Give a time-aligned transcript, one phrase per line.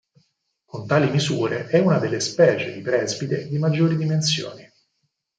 [0.65, 4.67] Con tali misure, è una delle specie di presbite di maggiori dimensioni.